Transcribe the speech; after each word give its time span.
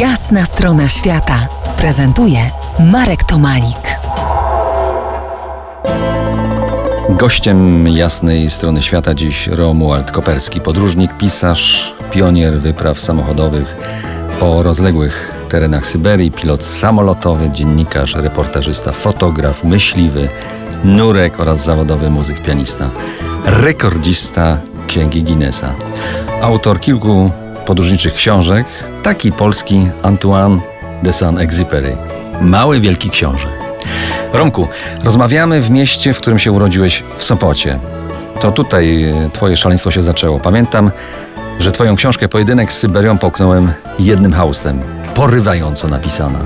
Jasna 0.00 0.44
strona 0.44 0.88
świata 0.88 1.48
prezentuje 1.76 2.38
Marek 2.92 3.24
Tomalik. 3.24 3.98
Gościem 7.08 7.88
jasnej 7.88 8.50
strony 8.50 8.82
świata 8.82 9.14
dziś 9.14 9.46
Romuald 9.46 10.10
Koperski, 10.10 10.60
podróżnik, 10.60 11.16
pisarz, 11.16 11.94
pionier 12.10 12.60
wypraw 12.60 13.00
samochodowych 13.00 13.76
po 14.40 14.62
rozległych 14.62 15.32
terenach 15.48 15.86
Syberii, 15.86 16.30
pilot 16.30 16.64
samolotowy, 16.64 17.50
dziennikarz, 17.50 18.14
reportażysta, 18.14 18.92
fotograf, 18.92 19.64
myśliwy, 19.64 20.28
nurek 20.84 21.40
oraz 21.40 21.64
zawodowy 21.64 22.10
muzyk 22.10 22.42
pianista, 22.42 22.90
rekordzista 23.44 24.58
Księgi 24.86 25.22
Guinnessa. 25.22 25.74
Autor 26.42 26.80
kilku 26.80 27.30
podróżniczych 27.66 28.14
książek, 28.14 28.66
taki 29.02 29.32
polski 29.32 29.88
Antoine 30.02 30.60
de 31.02 31.12
Saint-Exupéry. 31.12 31.96
Mały 32.40 32.80
Wielki 32.80 33.10
Książę. 33.10 33.48
Romku, 34.32 34.68
rozmawiamy 35.04 35.60
w 35.60 35.70
mieście, 35.70 36.12
w 36.12 36.20
którym 36.20 36.38
się 36.38 36.52
urodziłeś, 36.52 37.04
w 37.18 37.24
Sopocie. 37.24 37.78
To 38.40 38.52
tutaj 38.52 39.04
e, 39.04 39.30
twoje 39.32 39.56
szaleństwo 39.56 39.90
się 39.90 40.02
zaczęło. 40.02 40.40
Pamiętam, 40.40 40.90
że 41.58 41.72
twoją 41.72 41.96
książkę 41.96 42.28
Pojedynek 42.28 42.72
z 42.72 42.78
Syberią 42.78 43.18
połknąłem 43.18 43.72
jednym 43.98 44.32
haustem. 44.32 44.80
Porywająco 45.14 45.88
napisana. 45.88 46.38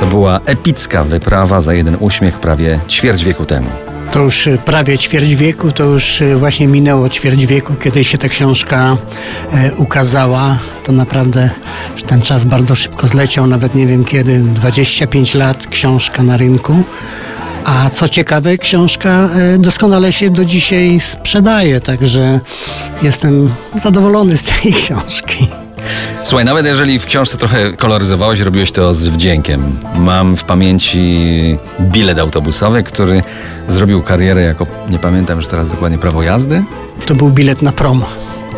To 0.00 0.06
była 0.06 0.40
epicka 0.46 1.04
wyprawa 1.04 1.60
za 1.60 1.74
jeden 1.74 1.96
uśmiech 2.00 2.38
prawie 2.40 2.80
ćwierć 2.88 3.24
wieku 3.24 3.44
temu. 3.44 3.83
To 4.14 4.20
już 4.20 4.46
y, 4.46 4.58
prawie 4.64 4.98
ćwierć 4.98 5.34
wieku, 5.34 5.72
to 5.72 5.84
już 5.84 6.20
y, 6.20 6.36
właśnie 6.36 6.66
minęło 6.66 7.08
ćwierć 7.08 7.46
wieku, 7.46 7.74
kiedy 7.74 8.04
się 8.04 8.18
ta 8.18 8.28
książka 8.28 8.96
e, 9.52 9.74
ukazała. 9.74 10.58
To 10.84 10.92
naprawdę 10.92 11.50
ten 12.06 12.22
czas 12.22 12.44
bardzo 12.44 12.74
szybko 12.74 13.08
zleciał, 13.08 13.46
nawet 13.46 13.74
nie 13.74 13.86
wiem 13.86 14.04
kiedy, 14.04 14.38
25 14.38 15.34
lat 15.34 15.66
książka 15.66 16.22
na 16.22 16.36
rynku. 16.36 16.82
A 17.64 17.90
co 17.90 18.08
ciekawe, 18.08 18.58
książka 18.58 19.28
e, 19.36 19.58
doskonale 19.58 20.12
się 20.12 20.30
do 20.30 20.44
dzisiaj 20.44 21.00
sprzedaje, 21.00 21.80
także 21.80 22.40
jestem 23.02 23.50
zadowolony 23.74 24.36
z 24.36 24.44
tej 24.44 24.72
książki. 24.82 25.63
Słuchaj, 26.24 26.44
nawet 26.44 26.66
jeżeli 26.66 26.98
w 26.98 27.06
książce 27.06 27.36
trochę 27.36 27.72
koloryzowałeś, 27.72 28.40
robiłeś 28.40 28.72
to 28.72 28.94
z 28.94 29.08
wdziękiem. 29.08 29.78
Mam 29.94 30.36
w 30.36 30.44
pamięci 30.44 31.58
bilet 31.80 32.18
autobusowy, 32.18 32.82
który 32.82 33.22
zrobił 33.68 34.02
karierę 34.02 34.42
jako, 34.42 34.66
nie 34.90 34.98
pamiętam 34.98 35.36
już 35.36 35.46
teraz 35.46 35.70
dokładnie, 35.70 35.98
prawo 35.98 36.22
jazdy. 36.22 36.62
To 37.06 37.14
był 37.14 37.30
bilet 37.30 37.62
na 37.62 37.72
prom. 37.72 38.04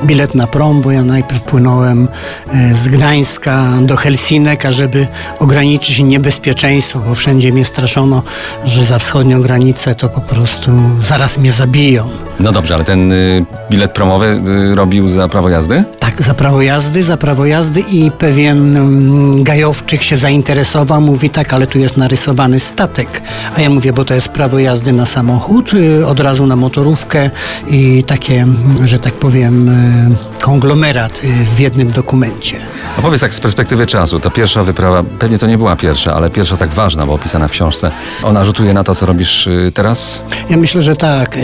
Bilet 0.04 0.34
na 0.34 0.46
prom, 0.46 0.80
bo 0.80 0.90
ja 0.92 1.02
najpierw 1.02 1.42
płynąłem 1.42 2.08
e, 2.54 2.74
z 2.74 2.88
Gdańska 2.88 3.64
do 3.82 3.96
Helsinek, 3.96 4.66
ażeby 4.66 5.06
ograniczyć 5.38 5.98
niebezpieczeństwo, 5.98 6.98
bo 7.08 7.14
wszędzie 7.14 7.52
mnie 7.52 7.64
straszono, 7.64 8.22
że 8.64 8.84
za 8.84 8.98
wschodnią 8.98 9.42
granicę 9.42 9.94
to 9.94 10.08
po 10.08 10.20
prostu 10.20 10.70
zaraz 11.00 11.38
mnie 11.38 11.52
zabiją. 11.52 12.08
No 12.40 12.52
dobrze, 12.52 12.74
ale 12.74 12.84
ten 12.84 13.12
y, 13.12 13.44
bilet 13.70 13.92
promowy 13.92 14.40
y, 14.72 14.74
robił 14.74 15.08
za 15.08 15.28
prawo 15.28 15.48
jazdy? 15.48 15.84
Tak, 15.98 16.22
za 16.22 16.34
prawo 16.34 16.62
jazdy, 16.62 17.02
za 17.02 17.16
prawo 17.16 17.46
jazdy 17.46 17.80
i 17.80 18.10
pewien 18.10 18.76
mm, 18.76 19.42
gajowczyk 19.42 20.02
się 20.02 20.16
zainteresował, 20.16 21.00
mówi 21.00 21.30
tak, 21.30 21.54
ale 21.54 21.66
tu 21.66 21.78
jest 21.78 21.96
narysowany 21.96 22.60
statek. 22.60 23.22
A 23.54 23.60
ja 23.60 23.70
mówię, 23.70 23.92
bo 23.92 24.04
to 24.04 24.14
jest 24.14 24.28
prawo 24.28 24.58
jazdy 24.58 24.92
na 24.92 25.06
samochód, 25.06 25.72
y, 25.74 26.06
od 26.06 26.20
razu 26.20 26.46
na 26.46 26.56
motorówkę 26.56 27.30
i 27.66 28.02
takie, 28.06 28.46
że 28.84 28.98
tak 28.98 29.14
powiem, 29.14 29.68
y, 29.68 30.40
konglomerat 30.40 31.20
y, 31.24 31.28
w 31.56 31.60
jednym 31.60 31.90
dokumencie. 31.92 32.56
A 32.98 33.02
powiedz 33.02 33.20
tak 33.20 33.34
z 33.34 33.40
perspektywy 33.40 33.86
czasu, 33.86 34.20
ta 34.20 34.30
pierwsza 34.30 34.64
wyprawa, 34.64 35.02
pewnie 35.18 35.38
to 35.38 35.46
nie 35.46 35.58
była 35.58 35.76
pierwsza, 35.76 36.14
ale 36.14 36.30
pierwsza 36.30 36.56
tak 36.56 36.70
ważna, 36.70 37.06
bo 37.06 37.12
opisana 37.14 37.48
w 37.48 37.50
książce, 37.50 37.90
ona 38.22 38.44
rzutuje 38.44 38.72
na 38.72 38.84
to, 38.84 38.94
co 38.94 39.06
robisz 39.06 39.48
teraz? 39.74 40.22
Ja 40.50 40.56
myślę, 40.56 40.82
że 40.82 40.96
tak. 40.96 41.38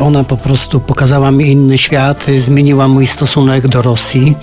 Ona 0.00 0.24
po 0.24 0.36
prostu 0.36 0.80
pokazała 0.80 1.30
mi 1.30 1.50
inny 1.50 1.78
świat, 1.78 2.26
zmieniła 2.38 2.88
mój 2.88 3.06
stosunek 3.06 3.68
do 3.68 3.82
Rosji. 3.82 4.36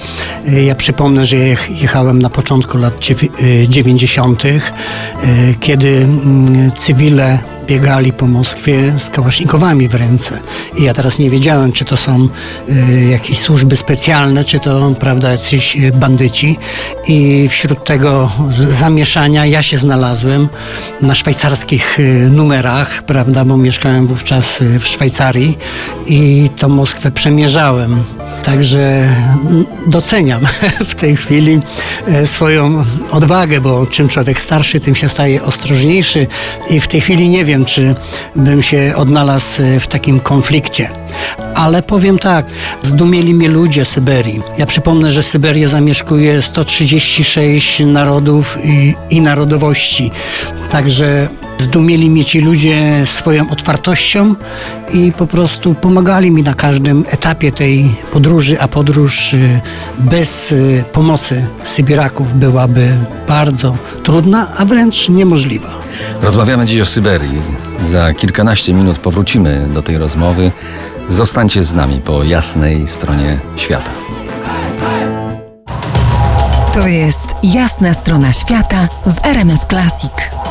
Ja 0.65 0.75
przypomnę, 0.75 1.25
że 1.25 1.35
jech- 1.35 1.81
jechałem 1.81 2.21
na 2.21 2.29
początku 2.29 2.77
lat 2.77 2.99
dziew- 2.99 3.23
y, 3.23 3.67
90., 3.69 4.45
y, 4.45 4.61
kiedy 5.59 5.87
mm, 5.97 6.71
cywile 6.95 7.39
biegali 7.67 8.13
po 8.13 8.27
Moskwie 8.27 8.99
z 8.99 9.09
kałasznikowami 9.09 9.87
w 9.87 9.95
ręce. 9.95 10.39
I 10.77 10.83
ja 10.83 10.93
teraz 10.93 11.19
nie 11.19 11.29
wiedziałem, 11.29 11.71
czy 11.71 11.85
to 11.85 11.97
są 11.97 12.27
y, 12.69 13.05
jakieś 13.11 13.39
służby 13.39 13.75
specjalne, 13.75 14.45
czy 14.45 14.59
to, 14.59 14.91
prawda, 14.99 15.31
jacyś 15.31 15.77
y, 15.77 15.91
bandyci. 15.91 16.57
I 17.07 17.47
wśród 17.49 17.83
tego 17.83 18.31
zamieszania 18.51 19.45
ja 19.45 19.63
się 19.63 19.77
znalazłem 19.77 20.49
na 21.01 21.15
szwajcarskich 21.15 21.99
y, 21.99 22.29
numerach, 22.31 23.03
prawda, 23.03 23.45
bo 23.45 23.57
mieszkałem 23.57 24.07
wówczas 24.07 24.61
y, 24.61 24.79
w 24.79 24.87
Szwajcarii 24.87 25.57
i 26.05 26.49
tą 26.57 26.69
Moskwę 26.69 27.11
przemierzałem. 27.11 28.03
Także 28.45 29.09
doceniam 29.87 30.45
w 30.87 30.95
tej 30.95 31.15
chwili 31.15 31.61
e, 32.07 32.25
swoją 32.25 32.85
odwagę, 33.11 33.61
bo 33.61 33.85
czym 33.85 34.07
człowiek 34.07 34.41
starszy, 34.41 34.79
tym 34.79 34.95
się 34.95 35.09
staje 35.09 35.43
ostrożniejszy 35.43 36.27
i 36.69 36.79
w 36.79 36.87
tej 36.87 37.01
chwili 37.01 37.29
nie 37.29 37.45
wiem, 37.45 37.65
czy 37.65 37.95
bym 38.35 38.61
się 38.61 38.93
odnalazł 38.95 39.63
e, 39.63 39.79
w 39.79 39.87
takim 39.87 40.19
konflikcie. 40.19 41.04
Ale 41.55 41.83
powiem 41.83 42.19
tak, 42.19 42.45
zdumieli 42.83 43.33
mnie 43.33 43.49
ludzie 43.49 43.85
Syberii. 43.85 44.41
Ja 44.57 44.65
przypomnę, 44.65 45.11
że 45.11 45.23
Syberię 45.23 45.67
zamieszkuje 45.67 46.41
136 46.41 47.79
narodów 47.79 48.57
i, 48.63 48.95
i 49.09 49.21
narodowości. 49.21 50.11
Także 50.69 51.27
zdumieli 51.57 52.09
mnie 52.09 52.25
ci 52.25 52.39
ludzie 52.39 53.05
swoją 53.05 53.49
otwartością 53.49 54.35
i 54.93 55.11
po 55.17 55.27
prostu 55.27 55.73
pomagali 55.73 56.31
mi 56.31 56.43
na 56.43 56.53
każdym 56.53 57.05
etapie 57.09 57.51
tej 57.51 57.95
podróży, 58.11 58.59
a 58.59 58.67
podróż 58.67 59.33
y, 59.33 59.59
bez 59.97 60.51
y, 60.51 60.83
pomocy 60.91 61.45
Sybiraków 61.63 62.33
byłaby 62.33 62.87
bardzo 63.27 63.77
trudna, 64.03 64.47
a 64.57 64.65
wręcz 64.65 65.09
niemożliwa. 65.09 65.69
Rozmawiamy 66.21 66.65
dziś 66.65 66.81
o 66.81 66.85
Syberii. 66.85 67.41
Za 67.83 68.13
kilkanaście 68.13 68.73
minut 68.73 68.97
powrócimy 68.97 69.67
do 69.73 69.81
tej 69.81 69.97
rozmowy. 69.97 70.51
Zostańcie 71.09 71.63
z 71.63 71.73
nami 71.73 72.01
po 72.01 72.23
jasnej 72.23 72.87
stronie 72.87 73.39
świata. 73.55 73.91
To 76.73 76.87
jest 76.87 77.25
Jasna 77.43 77.93
strona 77.93 78.33
świata 78.33 78.87
w 79.05 79.25
RMS 79.25 79.65
Classic. 79.69 80.44